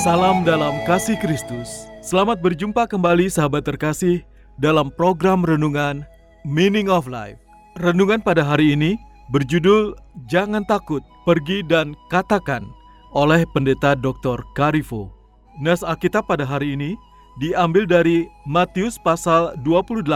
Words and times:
Salam 0.00 0.40
dalam 0.48 0.80
kasih 0.88 1.20
Kristus. 1.20 1.84
Selamat 2.00 2.40
berjumpa 2.40 2.88
kembali 2.88 3.28
sahabat 3.28 3.68
terkasih 3.68 4.24
dalam 4.56 4.88
program 4.88 5.44
renungan 5.44 6.08
Meaning 6.48 6.88
of 6.88 7.04
Life. 7.04 7.36
Renungan 7.76 8.24
pada 8.24 8.40
hari 8.40 8.72
ini 8.72 8.96
berjudul 9.28 9.92
Jangan 10.32 10.64
Takut, 10.64 11.04
Pergi 11.28 11.60
dan 11.60 11.92
Katakan 12.08 12.64
oleh 13.12 13.44
Pendeta 13.52 13.92
Dr. 13.92 14.40
Karifo. 14.56 15.12
Nas 15.60 15.84
Alkitab 15.84 16.24
pada 16.24 16.48
hari 16.48 16.72
ini 16.72 16.96
diambil 17.36 17.84
dari 17.84 18.24
Matius 18.48 18.96
pasal 18.96 19.60
28 19.60 20.08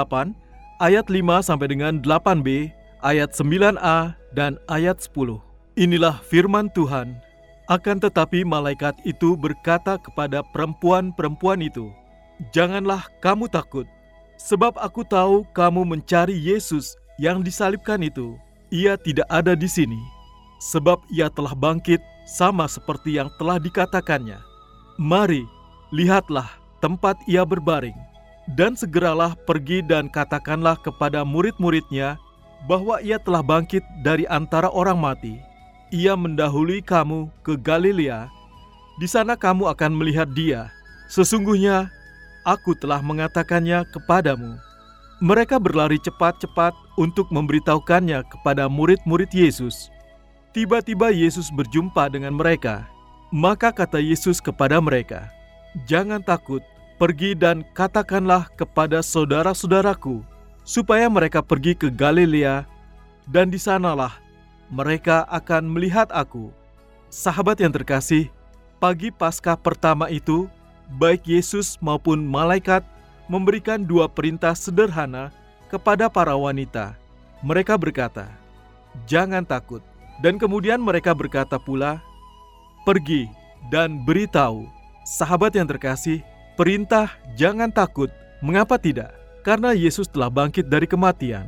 ayat 0.81 1.05
5 1.09 1.21
sampai 1.45 1.69
dengan 1.69 2.01
8b, 2.01 2.73
ayat 3.07 3.31
9a 3.39 4.19
dan 4.35 4.59
ayat 4.67 4.99
10. 4.99 5.39
Inilah 5.79 6.19
firman 6.27 6.67
Tuhan. 6.75 7.15
Akan 7.71 8.03
tetapi 8.03 8.43
malaikat 8.43 8.99
itu 9.07 9.39
berkata 9.39 9.95
kepada 9.95 10.43
perempuan-perempuan 10.51 11.63
itu, 11.63 11.95
"Janganlah 12.51 13.07
kamu 13.23 13.47
takut, 13.47 13.87
sebab 14.39 14.75
aku 14.79 15.07
tahu 15.07 15.47
kamu 15.55 15.87
mencari 15.87 16.35
Yesus 16.35 16.99
yang 17.23 17.47
disalibkan 17.47 18.03
itu. 18.03 18.35
Ia 18.75 18.99
tidak 18.99 19.27
ada 19.31 19.55
di 19.55 19.71
sini, 19.71 19.99
sebab 20.59 20.99
ia 21.15 21.31
telah 21.31 21.55
bangkit 21.55 22.03
sama 22.27 22.67
seperti 22.67 23.19
yang 23.19 23.31
telah 23.39 23.63
dikatakannya. 23.63 24.39
Mari, 24.99 25.47
lihatlah 25.95 26.51
tempat 26.83 27.15
ia 27.31 27.47
berbaring, 27.47 27.97
dan 28.59 28.75
segeralah 28.75 29.39
pergi 29.47 29.87
dan 29.87 30.11
katakanlah 30.11 30.75
kepada 30.83 31.23
murid-muridnya 31.23 32.19
bahwa 32.65 33.05
ia 33.05 33.21
telah 33.21 33.45
bangkit 33.45 33.85
dari 34.01 34.25
antara 34.25 34.73
orang 34.73 34.97
mati." 34.97 35.47
ia 35.95 36.19
mendahului 36.19 36.83
kamu 36.83 37.31
ke 37.47 37.55
Galilea. 37.59 38.27
Di 38.99 39.07
sana 39.07 39.37
kamu 39.37 39.71
akan 39.71 39.93
melihat 39.95 40.27
dia. 40.33 40.73
Sesungguhnya 41.07 41.93
aku 42.43 42.75
telah 42.75 42.99
mengatakannya 43.05 43.87
kepadamu. 43.93 44.59
Mereka 45.23 45.57
berlari 45.57 45.97
cepat-cepat 46.01 46.77
untuk 47.01 47.29
memberitahukannya 47.33 48.25
kepada 48.29 48.69
murid-murid 48.69 49.33
Yesus. 49.33 49.89
Tiba-tiba 50.53 51.13
Yesus 51.13 51.53
berjumpa 51.53 52.09
dengan 52.13 52.37
mereka. 52.37 52.89
Maka 53.33 53.73
kata 53.73 54.01
Yesus 54.01 54.41
kepada 54.41 54.81
mereka, 54.81 55.29
"Jangan 55.89 56.25
takut, 56.25 56.65
pergi 56.97 57.37
dan 57.37 57.65
katakanlah 57.77 58.49
kepada 58.57 59.05
saudara-saudaraku 59.05 60.36
supaya 60.67 61.07
mereka 61.07 61.41
pergi 61.41 61.79
ke 61.79 61.89
Galilea, 61.89 62.67
dan 63.31 63.49
di 63.49 63.57
sanalah 63.57 64.19
mereka 64.67 65.23
akan 65.31 65.71
melihat 65.71 66.11
aku. 66.11 66.51
Sahabat 67.07 67.63
yang 67.63 67.71
terkasih, 67.71 68.27
pagi 68.83 69.15
Paskah 69.15 69.55
pertama 69.55 70.11
itu, 70.11 70.51
baik 70.99 71.23
Yesus 71.25 71.79
maupun 71.79 72.27
malaikat 72.27 72.83
memberikan 73.31 73.87
dua 73.87 74.11
perintah 74.11 74.59
sederhana 74.59 75.31
kepada 75.71 76.11
para 76.11 76.35
wanita. 76.35 76.99
Mereka 77.47 77.79
berkata, 77.79 78.27
"Jangan 79.07 79.47
takut." 79.47 79.83
Dan 80.19 80.41
kemudian 80.41 80.81
mereka 80.83 81.13
berkata 81.13 81.61
pula, 81.61 82.03
"Pergi 82.83 83.31
dan 83.71 84.03
beritahu." 84.03 84.67
Sahabat 85.07 85.55
yang 85.55 85.71
terkasih, 85.71 86.27
perintah 86.59 87.15
"jangan 87.39 87.71
takut" 87.71 88.11
mengapa 88.43 88.81
tidak? 88.81 89.26
Karena 89.47 89.71
Yesus 89.71 90.11
telah 90.11 90.27
bangkit 90.27 90.67
dari 90.67 90.91
kematian 90.91 91.47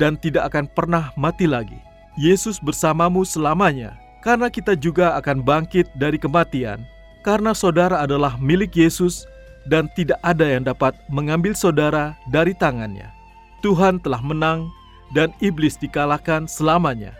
dan 0.00 0.16
tidak 0.16 0.48
akan 0.48 0.64
pernah 0.64 1.12
mati 1.12 1.44
lagi. 1.44 1.76
Yesus 2.16 2.56
bersamamu 2.56 3.20
selamanya, 3.20 4.00
karena 4.24 4.48
kita 4.48 4.72
juga 4.72 5.12
akan 5.20 5.44
bangkit 5.44 5.92
dari 6.00 6.16
kematian, 6.16 6.80
karena 7.20 7.52
saudara 7.52 8.00
adalah 8.00 8.40
milik 8.40 8.72
Yesus 8.72 9.28
dan 9.68 9.92
tidak 9.92 10.16
ada 10.24 10.48
yang 10.48 10.64
dapat 10.64 10.96
mengambil 11.12 11.52
saudara 11.52 12.16
dari 12.32 12.56
tangannya. 12.56 13.12
Tuhan 13.60 14.00
telah 14.00 14.24
menang 14.24 14.72
dan 15.12 15.28
iblis 15.44 15.76
dikalahkan 15.76 16.48
selamanya. 16.48 17.12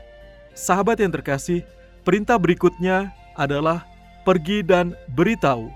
Sahabat 0.56 1.04
yang 1.04 1.12
terkasih, 1.12 1.60
perintah 2.00 2.40
berikutnya 2.40 3.12
adalah 3.36 3.84
pergi 4.24 4.64
dan 4.64 4.96
beritahu. 5.12 5.68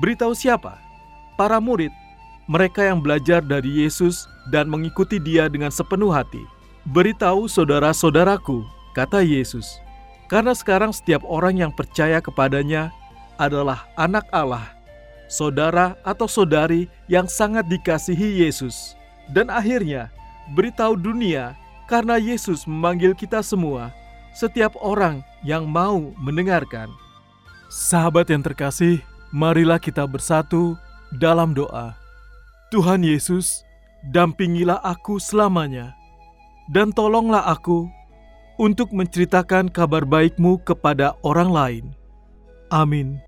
Beritahu 0.00 0.32
siapa? 0.32 0.80
Para 1.36 1.60
murid, 1.60 1.92
mereka 2.50 2.82
yang 2.82 2.98
belajar 2.98 3.38
dari 3.38 3.86
Yesus 3.86 4.26
dan 4.50 4.66
mengikuti 4.66 5.22
Dia 5.22 5.46
dengan 5.46 5.70
sepenuh 5.70 6.10
hati. 6.10 6.42
Beritahu 6.90 7.46
saudara-saudaraku, 7.46 8.66
kata 8.98 9.22
Yesus, 9.22 9.78
karena 10.26 10.50
sekarang 10.50 10.90
setiap 10.90 11.22
orang 11.30 11.62
yang 11.62 11.70
percaya 11.70 12.18
kepadanya 12.18 12.90
adalah 13.38 13.86
anak 13.94 14.26
Allah, 14.34 14.66
saudara 15.30 15.94
atau 16.02 16.26
saudari 16.26 16.90
yang 17.06 17.30
sangat 17.30 17.70
dikasihi 17.70 18.42
Yesus. 18.42 18.98
Dan 19.30 19.46
akhirnya, 19.46 20.10
beritahu 20.58 20.98
dunia 20.98 21.54
karena 21.86 22.18
Yesus 22.18 22.66
memanggil 22.66 23.14
kita 23.14 23.46
semua, 23.46 23.94
setiap 24.34 24.74
orang 24.82 25.22
yang 25.46 25.70
mau 25.70 26.10
mendengarkan. 26.18 26.90
Sahabat 27.70 28.26
yang 28.26 28.42
terkasih, 28.42 28.98
marilah 29.30 29.78
kita 29.78 30.02
bersatu 30.02 30.74
dalam 31.14 31.54
doa. 31.54 31.99
Tuhan 32.70 33.02
Yesus, 33.02 33.66
dampingilah 34.14 34.78
aku 34.86 35.18
selamanya 35.18 35.98
dan 36.70 36.94
tolonglah 36.94 37.42
aku 37.42 37.90
untuk 38.62 38.94
menceritakan 38.94 39.66
kabar 39.74 40.06
baikmu 40.06 40.62
kepada 40.62 41.18
orang 41.26 41.50
lain. 41.50 41.84
Amin. 42.70 43.18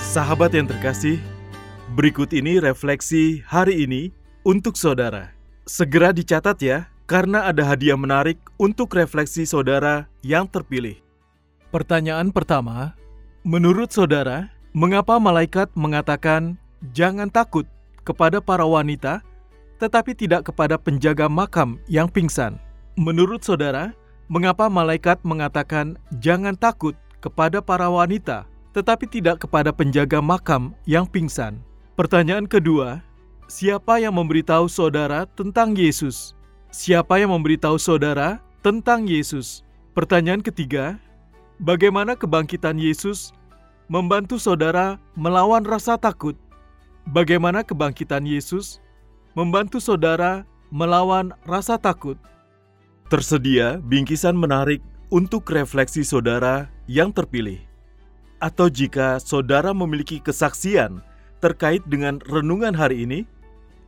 Sahabat 0.00 0.56
yang 0.56 0.64
terkasih, 0.64 1.20
berikut 1.92 2.32
ini 2.32 2.56
refleksi 2.56 3.44
hari 3.44 3.84
ini 3.84 4.16
untuk 4.48 4.80
saudara. 4.80 5.28
Segera 5.68 6.08
dicatat 6.08 6.56
ya, 6.64 6.88
karena 7.04 7.52
ada 7.52 7.68
hadiah 7.68 8.00
menarik 8.00 8.40
untuk 8.56 8.96
refleksi 8.96 9.44
saudara 9.44 10.08
yang 10.24 10.48
terpilih. 10.48 11.11
Pertanyaan 11.72 12.28
pertama, 12.36 12.92
menurut 13.48 13.88
saudara, 13.88 14.52
mengapa 14.76 15.16
malaikat 15.16 15.72
mengatakan 15.72 16.60
jangan 16.92 17.32
takut 17.32 17.64
kepada 18.04 18.44
para 18.44 18.68
wanita, 18.68 19.24
tetapi 19.80 20.12
tidak 20.12 20.52
kepada 20.52 20.76
penjaga 20.76 21.32
makam 21.32 21.80
yang 21.88 22.12
pingsan? 22.12 22.60
Menurut 23.00 23.40
saudara, 23.40 23.96
mengapa 24.28 24.68
malaikat 24.68 25.24
mengatakan 25.24 25.96
jangan 26.20 26.52
takut 26.60 26.92
kepada 27.24 27.64
para 27.64 27.88
wanita, 27.88 28.44
tetapi 28.76 29.08
tidak 29.08 29.40
kepada 29.40 29.72
penjaga 29.72 30.20
makam 30.20 30.76
yang 30.84 31.08
pingsan? 31.08 31.56
Pertanyaan 31.96 32.44
kedua, 32.44 33.00
siapa 33.48 33.96
yang 33.96 34.12
memberitahu 34.20 34.68
saudara 34.68 35.24
tentang 35.24 35.72
Yesus? 35.72 36.36
Siapa 36.68 37.16
yang 37.16 37.32
memberitahu 37.32 37.80
saudara 37.80 38.44
tentang 38.60 39.08
Yesus? 39.08 39.64
Pertanyaan 39.96 40.44
ketiga, 40.44 41.00
bagaimana 41.62 42.18
kebangkitan 42.18 42.76
Yesus 42.76 43.30
membantu 43.86 44.36
saudara 44.36 44.98
melawan 45.14 45.62
rasa 45.62 45.94
takut? 45.94 46.34
Bagaimana 47.08 47.62
kebangkitan 47.62 48.26
Yesus 48.26 48.82
membantu 49.38 49.78
saudara 49.78 50.42
melawan 50.74 51.30
rasa 51.46 51.78
takut? 51.78 52.18
Tersedia 53.08 53.78
bingkisan 53.86 54.34
menarik 54.34 54.82
untuk 55.08 55.46
refleksi 55.48 56.02
saudara 56.02 56.66
yang 56.90 57.14
terpilih. 57.14 57.62
Atau 58.42 58.66
jika 58.66 59.22
saudara 59.22 59.70
memiliki 59.70 60.18
kesaksian 60.18 60.98
terkait 61.38 61.82
dengan 61.86 62.18
renungan 62.26 62.74
hari 62.74 63.06
ini, 63.06 63.20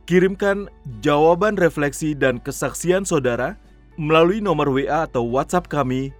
Kirimkan 0.05 0.69
jawaban 1.01 1.57
refleksi 1.57 2.13
dan 2.13 2.37
kesaksian 2.37 3.09
saudara 3.09 3.57
melalui 3.97 4.37
nomor 4.37 4.69
WA 4.69 5.09
atau 5.09 5.25
WhatsApp 5.25 5.65
kami 5.65 6.13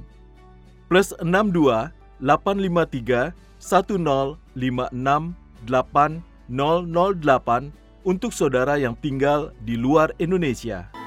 plus 0.89 1.13
62 1.19 1.91
853 2.23 3.35
1056 3.59 5.35
8008 5.67 6.28
untuk 8.09 8.33
saudara 8.33 8.81
yang 8.81 8.97
tinggal 8.97 9.53
di 9.61 9.77
luar 9.77 10.17
Indonesia. 10.17 10.98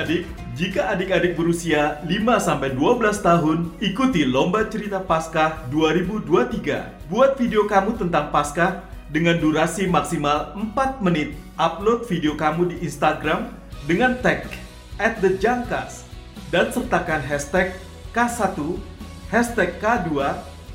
Adik-adik, 0.00 0.24
jika 0.56 0.80
adik-adik 0.96 1.32
berusia 1.36 2.00
5-12 2.08 3.20
tahun, 3.20 3.58
ikuti 3.84 4.24
Lomba 4.24 4.64
Cerita 4.64 4.96
Paskah 4.96 5.68
2023. 5.68 7.12
Buat 7.12 7.36
video 7.36 7.68
kamu 7.68 8.00
tentang 8.00 8.32
Paskah 8.32 8.80
dengan 9.12 9.36
durasi 9.36 9.84
maksimal 9.84 10.56
4 10.56 11.04
menit. 11.04 11.36
Upload 11.60 12.08
video 12.08 12.32
kamu 12.32 12.72
di 12.72 12.76
Instagram 12.80 13.52
dengan 13.84 14.16
tag 14.24 14.48
at 14.96 15.20
the 15.20 15.36
Jangkas 15.36 16.08
dan 16.48 16.72
sertakan 16.72 17.20
hashtag 17.20 17.76
K1, 18.16 18.80
hashtag 19.28 19.76
K2, 19.76 20.08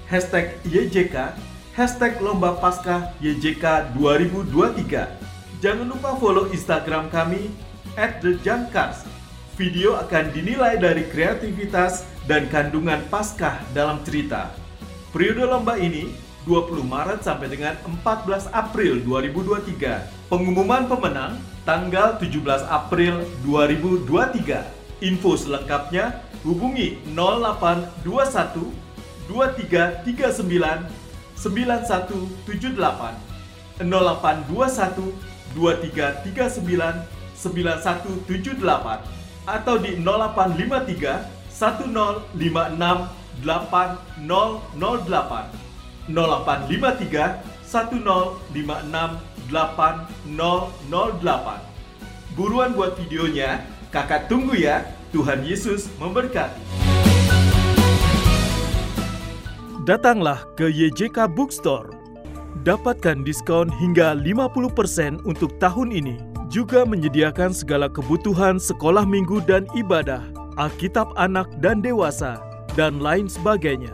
hashtag 0.05 0.53
YJK, 0.69 1.33
hashtag 1.73 2.21
Lomba 2.21 2.53
Paskah 2.61 3.09
YJK 3.17 3.89
2023. 3.97 5.65
Jangan 5.65 5.87
lupa 5.89 6.13
follow 6.21 6.45
Instagram 6.53 7.09
kami 7.09 7.49
at 7.97 8.21
the 8.21 8.37
Jangkars. 8.45 9.14
Video 9.55 9.95
akan 9.95 10.35
dinilai 10.35 10.75
dari 10.75 11.07
kreativitas 11.07 12.03
dan 12.27 12.51
kandungan 12.51 12.99
Paskah 13.07 13.63
dalam 13.71 14.03
cerita. 14.03 14.51
Periode 15.15 15.47
lomba 15.47 15.79
ini 15.79 16.11
20 16.43 16.83
Maret 16.83 17.23
sampai 17.23 17.47
dengan 17.47 17.71
14 17.87 18.51
April 18.51 18.99
2023. 19.07 20.27
Pengumuman 20.27 20.91
pemenang 20.91 21.39
tanggal 21.63 22.19
17 22.19 22.67
April 22.67 23.23
2023. 23.47 25.07
Info 25.07 25.39
selengkapnya 25.39 26.19
hubungi 26.43 26.99
0821 27.15 28.75
2339 29.31 30.83
9178 31.39 33.79
0821 33.79 35.15
2339 35.55 37.07
9178 37.39 39.24
atau 39.45 39.77
di 39.77 40.01
0853 40.01 41.29
1056 41.49 43.45
8008 43.45 46.09
0853 46.09 47.53
1056 47.65 49.17
8008 49.49 51.75
Buruan 52.35 52.75
buat 52.75 52.99
videonya, 52.99 53.63
kakak 53.95 54.27
tunggu 54.27 54.59
ya. 54.59 54.83
Tuhan 55.15 55.47
Yesus 55.47 55.87
memberkati. 55.95 56.59
Datanglah 59.87 60.43
ke 60.59 60.67
YJK 60.67 61.31
Bookstore. 61.31 61.95
Dapatkan 62.67 63.23
diskon 63.23 63.71
hingga 63.71 64.11
50% 64.19 65.23
untuk 65.23 65.55
tahun 65.63 65.95
ini. 65.95 66.34
Juga 66.55 66.87
menyediakan 66.87 67.51
segala 67.51 67.91
kebutuhan 67.91 68.55
sekolah 68.55 69.03
minggu 69.03 69.43
dan 69.43 69.67
ibadah, 69.75 70.23
Alkitab 70.55 71.11
anak 71.19 71.51
dan 71.59 71.83
dewasa, 71.83 72.39
dan 72.79 73.03
lain 73.03 73.27
sebagainya. 73.27 73.91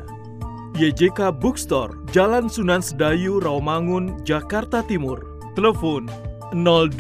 YJK 0.78 1.42
Bookstore, 1.42 1.98
Jalan 2.14 2.46
Sunan 2.46 2.86
Sedayu, 2.86 3.42
Rawamangun, 3.42 4.22
Jakarta 4.30 4.86
Timur. 4.86 5.26
Telepon 5.58 6.06
021 6.54 6.94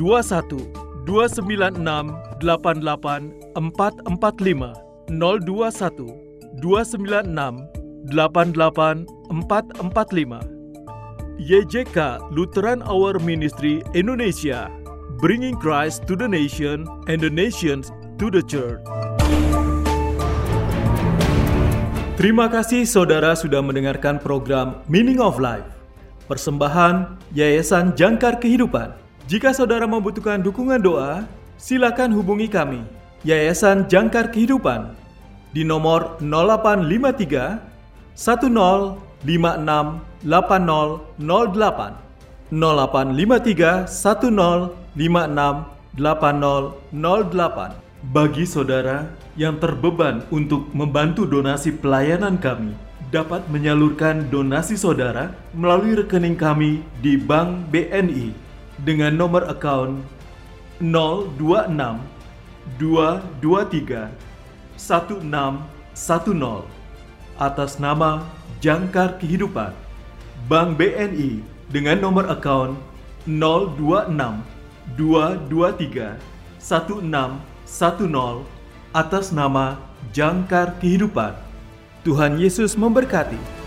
296 1.05 1.77
88 2.41 3.53
445 3.53 4.73
021 5.13 6.57
296 6.57 8.09
88 8.09 9.05
445 9.29 10.41
YJK 11.37 11.97
Lutheran 12.33 12.81
Hour 12.81 13.21
Ministry 13.21 13.85
Indonesia 13.93 14.80
Bringing 15.21 15.53
Christ 15.53 16.09
to 16.09 16.17
the 16.17 16.25
nation 16.25 16.89
and 17.05 17.21
the 17.21 17.29
nations 17.29 17.93
to 18.17 18.33
the 18.33 18.41
church. 18.41 18.81
Terima 22.17 22.49
kasih 22.49 22.89
saudara 22.89 23.37
sudah 23.37 23.61
mendengarkan 23.61 24.17
program 24.17 24.81
Meaning 24.89 25.21
of 25.21 25.37
Life 25.37 25.69
Persembahan 26.25 27.21
Yayasan 27.37 27.93
Jangkar 27.93 28.41
Kehidupan. 28.41 28.97
Jika 29.29 29.53
saudara 29.53 29.85
membutuhkan 29.85 30.41
dukungan 30.41 30.81
doa, 30.81 31.29
silakan 31.61 32.17
hubungi 32.17 32.49
kami 32.49 32.81
Yayasan 33.21 33.85
Jangkar 33.85 34.33
Kehidupan 34.33 34.97
di 35.53 35.61
nomor 35.61 36.17
0853 36.17 37.61
1056 38.17 38.97
8008 40.25 40.25
0853 42.49 43.85
1056 43.85 44.80
8008 44.91 45.95
Bagi 48.12 48.43
saudara 48.43 49.07
yang 49.39 49.55
terbeban 49.55 50.27
untuk 50.27 50.67
membantu 50.75 51.24
donasi 51.24 51.71
pelayanan 51.71 52.36
kami 52.36 52.75
dapat 53.12 53.43
menyalurkan 53.48 54.27
donasi 54.27 54.75
saudara 54.75 55.31
melalui 55.55 55.95
rekening 55.95 56.36
kami 56.36 56.83
di 57.00 57.15
Bank 57.19 57.71
BNI 57.71 58.36
dengan 58.83 59.15
nomor 59.15 59.48
account 59.48 60.03
026 60.83 61.75
223 62.79 64.12
1610 64.75 66.67
atas 67.39 67.79
nama 67.79 68.25
Jangkar 68.60 69.19
Kehidupan. 69.24 69.71
Bank 70.50 70.75
BNI 70.75 71.43
dengan 71.69 72.01
nomor 72.01 72.27
account 72.27 72.75
026 73.29 74.50
223 74.98 76.17
1610 76.60 78.43
atas 78.91 79.31
nama 79.31 79.79
Jangkar 80.12 80.75
Kehidupan. 80.83 81.36
Tuhan 82.03 82.41
Yesus 82.41 82.75
memberkati. 82.75 83.60